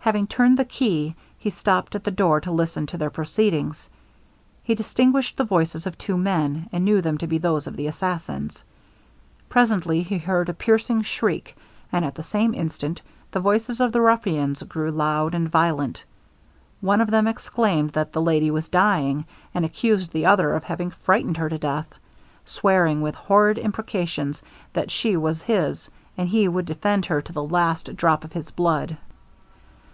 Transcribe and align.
Having 0.00 0.26
turned 0.28 0.58
the 0.58 0.64
key, 0.64 1.14
he 1.38 1.50
stopped 1.50 1.94
at 1.94 2.02
the 2.02 2.10
door 2.10 2.40
to 2.40 2.50
listen 2.50 2.86
to 2.86 2.96
their 2.96 3.10
proceedings. 3.10 3.90
He 4.64 4.74
distinguished 4.74 5.36
the 5.36 5.44
voices 5.44 5.86
of 5.86 5.98
two 5.98 6.16
men, 6.16 6.66
and 6.72 6.82
knew 6.86 7.02
them 7.02 7.18
to 7.18 7.26
be 7.26 7.36
those 7.36 7.66
of 7.66 7.76
the 7.76 7.86
assassins. 7.88 8.64
Presently 9.50 10.00
he 10.02 10.16
heard 10.16 10.48
a 10.48 10.54
piercing 10.54 11.02
skriek, 11.04 11.54
and 11.92 12.06
at 12.06 12.14
the 12.14 12.22
same 12.22 12.54
instant 12.54 13.02
the 13.32 13.40
voices 13.40 13.80
of 13.80 13.92
the 13.92 14.00
ruffians 14.00 14.62
grew 14.62 14.90
loud 14.90 15.34
and 15.34 15.46
violent. 15.50 16.02
One 16.80 17.02
of 17.02 17.10
them 17.10 17.26
exclaimed 17.26 17.90
that 17.90 18.14
the 18.14 18.22
lady 18.22 18.50
was 18.50 18.70
dying, 18.70 19.26
and 19.52 19.62
accused 19.62 20.12
the 20.12 20.24
other 20.24 20.54
of 20.54 20.64
having 20.64 20.88
frightened 20.90 21.36
her 21.36 21.50
to 21.50 21.58
death, 21.58 21.92
swearing, 22.46 23.02
with 23.02 23.14
horrid 23.14 23.58
imprecations, 23.58 24.40
that 24.72 24.90
she 24.90 25.18
was 25.18 25.42
his, 25.42 25.90
and 26.16 26.30
he 26.30 26.48
would 26.48 26.64
defend 26.64 27.04
her 27.04 27.20
to 27.20 27.32
the 27.34 27.44
last 27.44 27.94
drop 27.94 28.24
of 28.24 28.32
his 28.32 28.50
blood. 28.50 28.96